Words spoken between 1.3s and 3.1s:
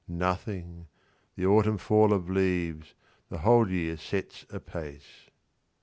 the autumn fall of leaves.